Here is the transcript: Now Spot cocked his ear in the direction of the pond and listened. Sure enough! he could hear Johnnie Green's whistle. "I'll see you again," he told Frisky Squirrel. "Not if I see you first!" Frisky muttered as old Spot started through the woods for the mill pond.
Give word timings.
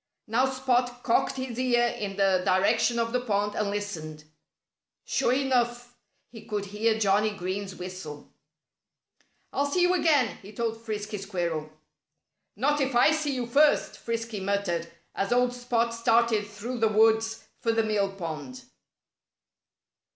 Now 0.25 0.47
Spot 0.49 1.03
cocked 1.03 1.35
his 1.37 1.59
ear 1.59 1.85
in 1.89 2.15
the 2.15 2.41
direction 2.43 2.97
of 2.97 3.13
the 3.13 3.21
pond 3.21 3.53
and 3.53 3.69
listened. 3.69 4.23
Sure 5.05 5.31
enough! 5.31 5.95
he 6.31 6.43
could 6.43 6.65
hear 6.65 6.97
Johnnie 6.97 7.35
Green's 7.37 7.75
whistle. 7.75 8.33
"I'll 9.53 9.67
see 9.67 9.83
you 9.83 9.93
again," 9.93 10.39
he 10.41 10.53
told 10.53 10.81
Frisky 10.81 11.19
Squirrel. 11.19 11.69
"Not 12.55 12.81
if 12.81 12.95
I 12.95 13.11
see 13.11 13.35
you 13.35 13.45
first!" 13.45 13.99
Frisky 13.99 14.39
muttered 14.39 14.91
as 15.13 15.31
old 15.31 15.53
Spot 15.53 15.93
started 15.93 16.47
through 16.47 16.79
the 16.79 16.87
woods 16.87 17.43
for 17.59 17.71
the 17.71 17.83
mill 17.83 18.11
pond. 18.11 18.63